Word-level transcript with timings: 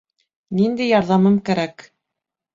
Ниндәй 0.59 0.87
ярҙамым 0.93 1.37
кәрәк? 1.51 1.87